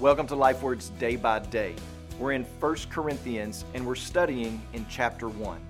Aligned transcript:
Welcome 0.00 0.26
to 0.28 0.34
LifeWords 0.34 0.98
Day 0.98 1.16
by 1.16 1.38
Day. 1.38 1.76
We're 2.18 2.32
in 2.32 2.44
1 2.44 2.76
Corinthians 2.90 3.64
and 3.74 3.86
we're 3.86 3.94
studying 3.94 4.60
in 4.72 4.84
chapter 4.88 5.28
1. 5.28 5.60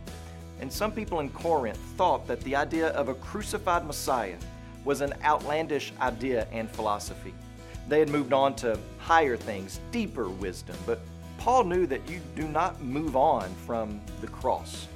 And 0.61 0.73
some 0.73 0.93
people 0.93 1.21
in 1.21 1.29
Corinth 1.29 1.79
thought 1.97 2.27
that 2.29 2.41
the 2.43 2.57
idea 2.57 2.89
of 2.91 3.09
a 3.09 3.15
crucified 3.15 3.85
Messiah 3.85 4.39
was 4.85 5.01
an 5.01 5.13
outlandish 5.23 5.93
idea 6.01 6.47
and 6.53 6.71
philosophy. 6.71 7.35
They 7.89 7.99
had 7.99 8.09
moved 8.09 8.33
on 8.33 8.55
to 8.57 8.79
higher 8.99 9.37
things, 9.37 9.81
deeper 9.91 10.31
wisdom, 10.31 10.77
but 10.87 11.01
Paul 11.37 11.65
knew 11.65 11.87
that 11.89 12.09
you 12.09 12.21
do 12.37 12.47
not 12.49 12.81
move 12.81 13.17
on 13.17 13.53
from 13.67 14.01
the 14.21 14.29
cross. 14.29 14.87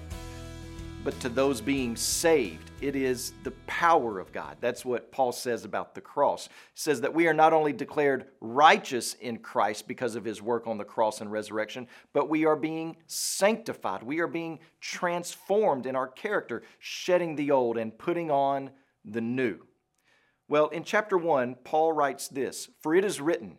But 1.06 1.20
to 1.20 1.28
those 1.28 1.60
being 1.60 1.94
saved, 1.94 2.68
it 2.80 2.96
is 2.96 3.32
the 3.44 3.52
power 3.68 4.18
of 4.18 4.32
God. 4.32 4.56
That's 4.60 4.84
what 4.84 5.12
Paul 5.12 5.30
says 5.30 5.64
about 5.64 5.94
the 5.94 6.00
cross. 6.00 6.48
He 6.48 6.80
says 6.80 7.00
that 7.02 7.14
we 7.14 7.28
are 7.28 7.32
not 7.32 7.52
only 7.52 7.72
declared 7.72 8.26
righteous 8.40 9.14
in 9.14 9.38
Christ 9.38 9.86
because 9.86 10.16
of 10.16 10.24
his 10.24 10.42
work 10.42 10.66
on 10.66 10.78
the 10.78 10.84
cross 10.84 11.20
and 11.20 11.30
resurrection, 11.30 11.86
but 12.12 12.28
we 12.28 12.44
are 12.44 12.56
being 12.56 12.96
sanctified. 13.06 14.02
We 14.02 14.18
are 14.18 14.26
being 14.26 14.58
transformed 14.80 15.86
in 15.86 15.94
our 15.94 16.08
character, 16.08 16.64
shedding 16.80 17.36
the 17.36 17.52
old 17.52 17.78
and 17.78 17.96
putting 17.96 18.32
on 18.32 18.70
the 19.04 19.20
new. 19.20 19.60
Well, 20.48 20.66
in 20.70 20.82
chapter 20.82 21.16
1, 21.16 21.58
Paul 21.62 21.92
writes 21.92 22.26
this 22.26 22.68
For 22.80 22.96
it 22.96 23.04
is 23.04 23.20
written, 23.20 23.58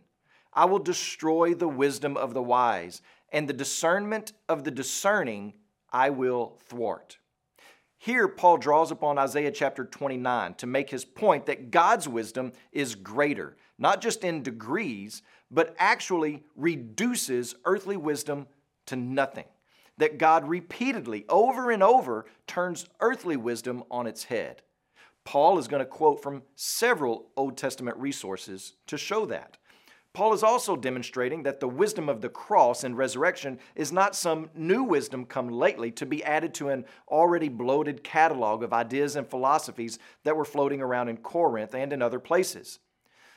I 0.52 0.66
will 0.66 0.80
destroy 0.80 1.54
the 1.54 1.70
wisdom 1.70 2.18
of 2.18 2.34
the 2.34 2.44
wise, 2.44 3.02
and 3.32 3.48
the 3.48 3.54
discernment 3.54 4.34
of 4.50 4.66
the 4.66 4.72
discerning 4.72 5.54
I 5.94 6.10
will 6.10 6.60
thwart. 6.68 7.20
Here, 8.00 8.28
Paul 8.28 8.58
draws 8.58 8.92
upon 8.92 9.18
Isaiah 9.18 9.52
chapter 9.52 9.84
29 9.84 10.54
to 10.56 10.68
make 10.68 10.90
his 10.90 11.04
point 11.04 11.48
that 11.48 11.72
God's 11.72 12.08
wisdom 12.08 12.54
is 12.72 12.96
greater, 12.96 13.58
not 13.78 14.02
just 14.02 14.24
in 14.24 14.44
degrees, 14.44 15.24
but 15.50 15.76
actually 15.80 16.44
reduces 16.56 17.56
earthly 17.66 17.98
wisdom 17.98 18.48
to 18.86 18.96
nothing. 18.96 19.46
That 19.98 20.20
God 20.20 20.48
repeatedly, 20.48 21.26
over 21.28 21.72
and 21.72 21.82
over, 21.82 22.28
turns 22.46 22.86
earthly 23.00 23.36
wisdom 23.36 23.84
on 23.90 24.06
its 24.06 24.26
head. 24.26 24.62
Paul 25.24 25.58
is 25.58 25.68
going 25.68 25.82
to 25.82 25.86
quote 25.86 26.22
from 26.22 26.44
several 26.56 27.30
Old 27.36 27.58
Testament 27.58 27.98
resources 27.98 28.74
to 28.86 28.98
show 28.98 29.26
that. 29.26 29.58
Paul 30.18 30.34
is 30.34 30.42
also 30.42 30.76
demonstrating 30.76 31.44
that 31.44 31.60
the 31.60 31.68
wisdom 31.68 32.10
of 32.10 32.22
the 32.22 32.30
cross 32.30 32.84
and 32.84 32.98
resurrection 32.98 33.60
is 33.76 33.92
not 33.92 34.16
some 34.16 34.50
new 34.56 34.82
wisdom 34.82 35.26
come 35.26 35.48
lately 35.48 35.92
to 35.92 36.08
be 36.08 36.24
added 36.24 36.56
to 36.56 36.70
an 36.70 36.86
already 37.08 37.50
bloated 37.50 38.04
catalog 38.04 38.64
of 38.64 38.74
ideas 38.74 39.16
and 39.16 39.30
philosophies 39.30 40.00
that 40.24 40.36
were 40.36 40.44
floating 40.44 40.82
around 40.82 41.10
in 41.10 41.18
Corinth 41.18 41.76
and 41.76 41.94
in 41.94 42.02
other 42.02 42.18
places. 42.18 42.80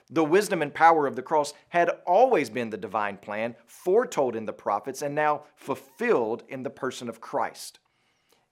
The 0.09 0.25
wisdom 0.25 0.63
and 0.63 0.73
power 0.73 1.07
of 1.07 1.17
the 1.17 1.23
cross 1.23 1.53
had 1.69 1.91
always 2.07 2.49
been 2.49 2.71
the 2.71 2.79
divine 2.79 3.19
plan, 3.19 3.57
foretold 3.67 4.35
in 4.35 4.47
the 4.47 4.55
prophets, 4.55 5.03
and 5.03 5.15
now 5.15 5.43
fulfilled 5.57 6.45
in 6.49 6.63
the 6.63 6.71
person 6.71 7.11
of 7.11 7.21
Christ. 7.21 7.79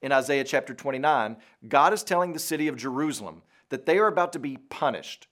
In 0.03 0.13
Isaiah 0.13 0.45
chapter 0.45 0.75
29, 0.75 1.39
God 1.67 1.95
is 1.95 2.03
telling 2.03 2.35
the 2.35 2.39
city 2.39 2.69
of 2.69 2.77
Jerusalem 2.77 3.41
that 3.71 3.87
they 3.87 3.97
are 3.97 4.07
about 4.07 4.35
to 4.35 4.39
be 4.39 4.59
punished 4.59 5.29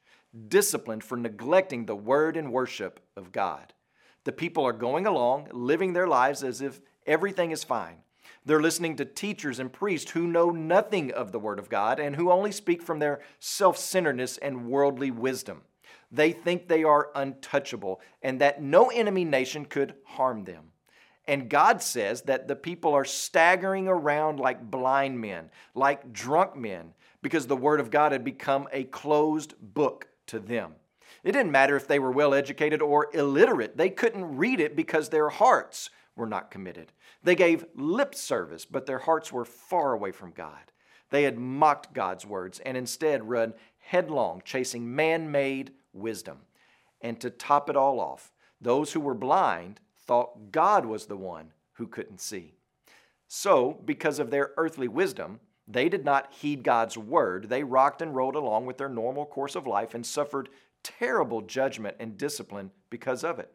disciplined 0.49 1.05
for 1.05 1.17
neglecting 1.17 1.87
the 1.87 1.97
word 1.97 2.37
and 2.37 2.53
worship 2.53 3.01
of 3.17 3.33
God. 3.33 3.73
The 4.25 4.33
people 4.33 4.65
are 4.65 4.73
going 4.73 5.07
along, 5.07 5.49
living 5.53 5.93
their 5.93 6.09
lives 6.09 6.43
as 6.43 6.61
if 6.61 6.81
everything 7.07 7.53
is 7.53 7.65
fine. 7.65 7.99
They're 8.45 8.61
listening 8.61 8.97
to 8.97 9.05
teachers 9.05 9.59
and 9.59 9.73
priests 9.73 10.13
who 10.13 10.27
know 10.27 10.51
nothing 10.51 11.13
of 11.13 11.33
the 11.33 11.39
Word 11.39 11.59
of 11.59 11.69
God 11.69 11.99
and 11.99 12.15
who 12.15 12.31
only 12.31 12.53
speak 12.53 12.83
from 12.83 12.99
their 12.99 13.21
self 13.41 13.77
centeredness 13.77 14.39
and 14.39 14.69
worldly 14.69 15.11
wisdom. 15.11 15.63
They 16.13 16.33
think 16.33 16.69
they 16.69 16.85
are 16.85 17.11
untouchable 17.15 18.01
and 18.23 18.41
that 18.41 18.63
no 18.63 18.89
enemy 18.91 19.25
nation 19.25 19.65
could 19.65 19.95
harm 20.05 20.45
them. 20.45 20.73
And 21.29 21.51
God 21.51 21.83
says 21.83 22.23
that 22.23 22.47
the 22.47 22.55
people 22.55 22.95
are 22.95 23.05
staggering 23.05 23.89
around 23.89 24.39
like 24.39 24.71
blind 24.71 25.21
men, 25.21 25.51
like 25.75 26.13
drunk 26.13 26.55
men, 26.55 26.95
because 27.23 27.49
the 27.49 27.57
Word 27.57 27.81
of 27.81 27.91
God 27.91 28.13
had 28.13 28.25
become 28.25 28.69
a 28.73 28.85
closed 28.85 29.55
book 29.61 30.07
to 30.27 30.39
them. 30.39 30.75
It 31.23 31.33
didn't 31.33 31.53
matter 31.53 31.77
if 31.77 31.89
they 31.89 31.99
were 31.99 32.13
well 32.13 32.35
educated 32.35 32.83
or 32.83 33.09
illiterate, 33.13 33.77
they 33.77 33.91
couldn't 33.91 34.37
read 34.37 34.61
it 34.61 34.77
because 34.77 35.09
their 35.09 35.29
hearts 35.29 35.91
were 36.15 36.27
not 36.27 36.51
committed. 36.51 36.93
They 37.23 37.35
gave 37.35 37.67
lip 37.75 38.15
service, 38.15 38.65
but 38.65 38.87
their 38.87 39.01
hearts 39.01 39.33
were 39.33 39.45
far 39.45 39.93
away 39.93 40.13
from 40.13 40.31
God. 40.31 40.73
They 41.11 41.25
had 41.25 41.39
mocked 41.39 41.93
God's 41.93 42.27
words 42.27 42.61
and 42.61 42.77
instead 42.77 43.29
run 43.29 43.55
headlong, 43.79 44.43
chasing 44.45 44.95
man 44.95 45.31
made 45.31 45.73
wisdom. 45.93 46.39
And 47.01 47.21
to 47.21 47.31
top 47.31 47.71
it 47.71 47.77
all 47.77 48.01
off, 48.01 48.33
those 48.61 48.93
who 48.93 49.01
were 49.01 49.15
blind 49.15 49.81
thought 49.97 50.51
God 50.53 50.87
was 50.87 51.07
the 51.07 51.17
one 51.17 51.53
who 51.75 51.87
couldn't 51.87 52.21
see. 52.21 52.55
So, 53.29 53.81
because 53.85 54.19
of 54.19 54.31
their 54.31 54.53
earthly 54.57 54.89
wisdom, 54.89 55.41
they 55.69 55.89
did 55.89 56.05
not 56.05 56.33
heed 56.33 56.63
God's 56.63 56.97
word. 56.97 57.49
They 57.49 57.65
rocked 57.65 58.01
and 58.01 58.15
rolled 58.15 58.37
along 58.37 58.67
with 58.67 58.79
their 58.79 58.89
normal 58.89 59.27
course 59.27 59.57
of 59.57 59.67
life 59.67 59.95
and 59.95 60.07
suffered 60.07 60.49
terrible 60.83 61.41
judgment 61.43 61.97
and 61.99 62.17
discipline 62.17 62.71
because 62.91 63.25
of 63.25 63.39
it. 63.39 63.53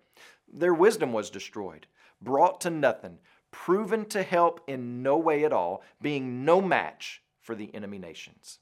Their 0.51 0.73
wisdom 0.73 1.13
was 1.13 1.29
destroyed, 1.29 1.87
brought 2.21 2.59
to 2.61 2.69
nothing, 2.69 3.19
proven 3.51 4.05
to 4.07 4.23
help 4.23 4.61
in 4.67 5.01
no 5.01 5.17
way 5.17 5.45
at 5.45 5.53
all, 5.53 5.83
being 6.01 6.43
no 6.43 6.61
match 6.61 7.21
for 7.41 7.55
the 7.55 7.73
enemy 7.73 7.97
nations. 7.97 8.59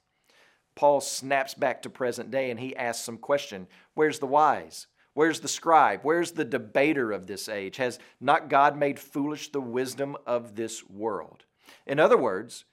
Paul 0.75 1.01
snaps 1.01 1.55
back 1.55 1.81
to 1.81 1.89
present 1.89 2.31
day 2.31 2.51
and 2.51 2.59
he 2.59 2.75
asks 2.75 3.03
some 3.03 3.17
question 3.17 3.67
Where's 3.95 4.19
the 4.19 4.27
wise? 4.27 4.87
Where's 5.13 5.39
the 5.39 5.47
scribe? 5.47 6.01
Where's 6.03 6.31
the 6.31 6.45
debater 6.45 7.11
of 7.11 7.27
this 7.27 7.49
age? 7.49 7.77
Has 7.77 7.99
not 8.21 8.47
God 8.47 8.77
made 8.77 8.99
foolish 8.99 9.51
the 9.51 9.59
wisdom 9.59 10.15
of 10.25 10.55
this 10.55 10.87
world? 10.87 11.43
In 11.85 11.99
other 11.99 12.15
words, 12.15 12.63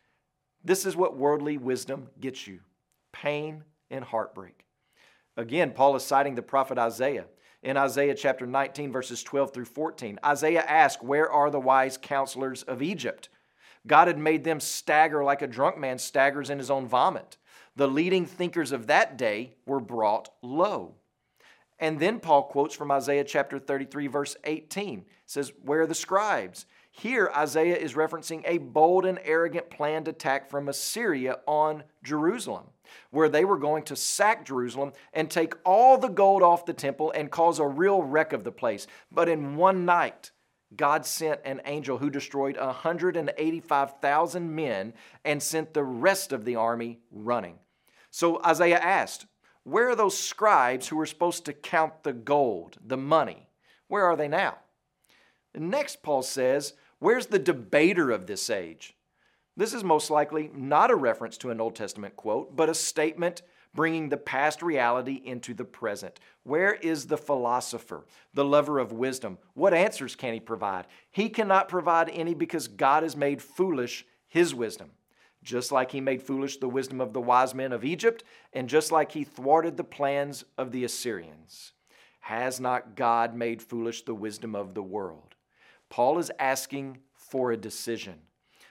this 0.67 0.85
is 0.85 0.97
what 0.97 1.17
worldly 1.17 1.59
wisdom 1.59 2.09
gets 2.21 2.47
you 2.47 2.61
pain 3.13 3.65
and 3.91 4.05
heartbreak. 4.05 4.67
Again, 5.37 5.71
Paul 5.71 5.97
is 5.97 6.03
citing 6.03 6.35
the 6.35 6.43
prophet 6.43 6.77
Isaiah. 6.77 7.27
In 7.63 7.77
Isaiah 7.77 8.15
chapter 8.15 8.47
19, 8.47 8.93
verses 8.93 9.23
12 9.23 9.55
through 9.55 9.65
14, 9.65 10.19
Isaiah 10.25 10.63
asked, 10.63 11.03
Where 11.03 11.31
are 11.31 11.51
the 11.51 11.61
wise 11.61 11.97
counselors 11.97 12.63
of 12.65 12.83
Egypt? 12.83 13.29
God 13.87 14.09
had 14.09 14.19
made 14.19 14.45
them 14.45 14.61
stagger 14.61 15.25
like 15.25 15.41
a 15.41 15.47
drunk 15.47 15.79
man 15.79 15.99
staggers 15.99 16.51
in 16.51 16.59
his 16.59 16.71
own 16.71 16.87
vomit. 16.87 17.37
The 17.77 17.89
leading 17.89 18.27
thinkers 18.27 18.73
of 18.73 18.87
that 18.89 19.17
day 19.17 19.55
were 19.67 19.81
brought 19.81 20.31
low. 20.43 20.95
And 21.79 22.01
then 22.01 22.21
Paul 22.21 22.45
quotes 22.45 22.75
from 22.75 22.91
Isaiah 22.91 23.25
chapter 23.25 23.59
33, 23.59 24.07
verse 24.07 24.37
18. 24.45 25.01
It 25.01 25.07
says, 25.27 25.53
Where 25.63 25.83
are 25.83 25.87
the 25.87 25.95
scribes? 25.95 26.67
Here, 26.99 27.31
Isaiah 27.37 27.77
is 27.77 27.93
referencing 27.93 28.43
a 28.47 28.57
bold 28.57 29.05
and 29.05 29.19
arrogant 29.23 29.69
planned 29.69 30.09
attack 30.09 30.49
from 30.49 30.67
Assyria 30.67 31.41
on 31.47 31.85
Jerusalem, 32.03 32.69
where 33.11 33.29
they 33.29 33.45
were 33.45 33.59
going 33.59 33.83
to 33.85 33.97
sack 33.97 34.47
Jerusalem 34.47 34.93
and 35.13 35.31
take 35.31 35.53
all 35.63 35.99
the 35.99 36.09
gold 36.09 36.43
off 36.43 36.65
the 36.65 36.73
temple 36.73 37.11
and 37.11 37.31
cause 37.31 37.59
a 37.59 37.67
real 37.67 38.03
wreck 38.03 38.33
of 38.33 38.45
the 38.45 38.53
place. 38.53 38.87
But 39.13 39.29
in 39.29 39.57
one 39.57 39.85
night, 39.85 40.31
God 40.75 41.05
sent 41.05 41.43
an 41.45 41.61
angel 41.67 41.99
who 41.99 42.09
destroyed 42.09 42.57
185,000 42.57 44.55
men 44.55 44.95
and 45.23 45.43
sent 45.43 45.75
the 45.75 45.85
rest 45.85 46.33
of 46.33 46.47
the 46.47 46.57
army 46.57 47.01
running. 47.11 47.59
So 48.11 48.41
Isaiah 48.43 48.79
asked, 48.79 49.27
Where 49.65 49.91
are 49.91 49.97
those 49.97 50.19
scribes 50.19 50.89
who 50.89 50.97
were 50.97 51.05
supposed 51.05 51.45
to 51.45 51.53
count 51.53 52.05
the 52.05 52.15
gold, 52.15 52.79
the 52.83 52.97
money? 52.97 53.51
Where 53.87 54.07
are 54.07 54.17
they 54.17 54.29
now? 54.29 54.61
next, 55.59 56.03
Paul 56.03 56.23
says, 56.23 56.75
Where's 56.99 57.27
the 57.27 57.39
debater 57.39 58.11
of 58.11 58.27
this 58.27 58.49
age? 58.49 58.95
This 59.57 59.73
is 59.73 59.85
most 59.85 60.11
likely 60.11 60.51
not 60.55 60.91
a 60.91 60.97
reference 60.97 61.39
to 61.39 61.51
an 61.51 61.61
Old 61.61 61.75
Testament 61.75 62.17
quote, 62.17 62.55
but 62.55 62.69
a 62.69 62.75
statement 62.75 63.43
bringing 63.75 64.09
the 64.09 64.17
past 64.17 64.63
reality 64.63 65.21
into 65.25 65.55
the 65.55 65.65
present. 65.65 66.19
Where 66.43 66.75
is 66.75 67.07
the 67.07 67.19
philosopher, 67.19 68.07
the 68.35 68.45
lover 68.45 68.79
of 68.79 68.93
wisdom? 68.93 69.39
What 69.55 69.75
answers 69.75 70.17
can 70.17 70.33
he 70.33 70.41
provide? 70.41 70.87
He 71.11 71.29
cannot 71.29 71.69
provide 71.69 72.11
any 72.11 72.35
because 72.35 72.69
God 72.69 73.03
has 73.03 73.17
made 73.17 73.43
foolish 73.43 74.07
his 74.27 74.55
wisdom. 74.55 74.91
Just 75.43 75.71
like 75.71 75.93
he 75.93 76.01
made 76.01 76.23
foolish 76.23 76.57
the 76.57 76.69
wisdom 76.69 77.01
of 77.01 77.13
the 77.13 77.21
wise 77.21 77.55
men 77.55 77.73
of 77.73 77.85
Egypt, 77.85 78.25
and 78.53 78.69
just 78.69 78.91
like 78.91 79.13
he 79.13 79.23
thwarted 79.23 79.77
the 79.77 79.85
plans 79.85 80.45
of 80.59 80.73
the 80.73 80.83
Assyrians. 80.83 81.73
Has 82.21 82.59
not 82.59 82.97
God 82.97 83.35
made 83.35 83.63
foolish 83.63 84.05
the 84.05 84.15
wisdom 84.15 84.57
of 84.57 84.75
the 84.75 84.83
world? 84.83 85.36
Paul 85.89 86.19
is 86.19 86.31
asking 86.39 86.99
for 87.15 87.53
a 87.53 87.57
decision. 87.57 88.15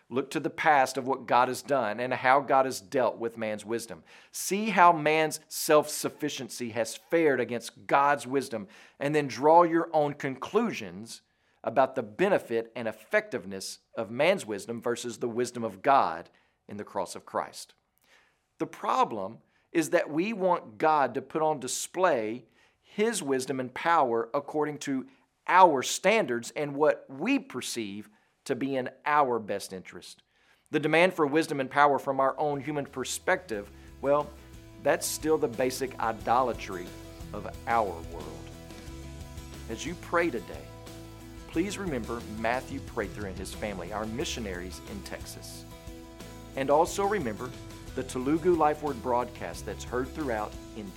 Look 0.10 0.30
to 0.32 0.40
the 0.40 0.52
past 0.52 0.98
of 0.98 1.08
what 1.08 1.26
God 1.26 1.48
has 1.48 1.64
done 1.64 2.00
and 2.00 2.14
how 2.14 2.40
God 2.40 2.66
has 2.66 2.80
dealt 2.80 3.18
with 3.18 3.38
man's 3.38 3.66
wisdom. 3.66 4.04
See 4.32 4.70
how 4.70 4.94
man's 4.94 5.40
self 5.48 5.90
sufficiency 5.90 6.70
has 6.70 6.96
fared 6.96 7.40
against 7.40 7.88
God's 7.88 8.28
wisdom, 8.28 8.68
and 9.00 9.16
then 9.16 9.28
draw 9.28 9.64
your 9.64 9.90
own 9.94 10.14
conclusions 10.14 11.22
about 11.64 11.96
the 11.96 12.04
benefit 12.04 12.72
and 12.76 12.88
effectiveness 12.88 13.80
of 13.98 14.12
man's 14.12 14.46
wisdom 14.46 14.80
versus 14.80 15.18
the 15.18 15.28
wisdom 15.28 15.64
of 15.64 15.82
God 15.82 16.30
in 16.68 16.78
the 16.78 16.84
cross 16.84 17.16
of 17.16 17.26
Christ. 17.26 17.74
The 18.60 18.68
problem 18.68 19.40
is 19.72 19.90
that 19.90 20.10
we 20.10 20.32
want 20.32 20.78
God 20.78 21.16
to 21.16 21.22
put 21.22 21.42
on 21.42 21.60
display 21.60 22.46
His 22.84 23.24
wisdom 23.24 23.60
and 23.60 23.74
power 23.74 24.30
according 24.36 24.78
to 24.80 25.08
our 25.48 25.84
standards 25.84 26.52
and 26.56 26.76
what 26.76 27.06
we 27.10 27.40
perceive 27.40 28.10
to 28.46 28.56
be 28.56 28.76
in 28.76 28.90
our 29.06 29.40
best 29.40 29.74
interest. 29.74 30.24
The 30.72 30.80
demand 30.80 31.14
for 31.14 31.26
wisdom 31.26 31.60
and 31.60 31.70
power 31.70 32.00
from 32.00 32.20
our 32.20 32.38
own 32.40 32.60
human 32.60 32.86
perspective, 32.86 33.70
well, 34.02 34.30
that's 34.84 35.08
still 35.08 35.38
the 35.38 35.48
basic 35.48 36.00
idolatry 36.00 36.86
of 37.34 37.48
our 37.68 37.94
world. 38.12 38.50
As 39.70 39.86
you 39.86 39.96
pray 39.96 40.30
today, 40.30 40.66
please 41.52 41.78
remember 41.78 42.22
Matthew 42.40 42.80
Prather 42.82 43.28
and 43.28 43.38
his 43.38 43.54
family, 43.54 43.94
our 43.94 44.06
missionaries 44.08 44.82
in 44.92 45.02
Texas. 45.02 45.66
And 46.56 46.70
also 46.70 47.06
remember 47.06 47.50
the 47.96 48.04
Telugu 48.04 48.56
Life 48.56 48.84
Word 48.84 49.02
broadcast 49.02 49.66
that's 49.66 49.84
heard 49.84 50.08
throughout 50.14 50.52
India. 50.76 50.92